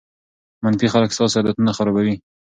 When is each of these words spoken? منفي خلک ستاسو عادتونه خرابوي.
منفي 0.63 0.87
خلک 0.93 1.09
ستاسو 1.15 1.37
عادتونه 1.39 1.71
خرابوي. 1.77 2.15